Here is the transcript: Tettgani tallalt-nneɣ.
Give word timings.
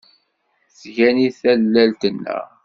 Tettgani 0.67 1.29
tallalt-nneɣ. 1.39 2.45